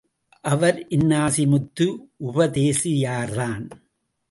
[0.41, 1.87] அவர் Innasimuthu
[2.25, 3.69] உபதேசியார்தான்.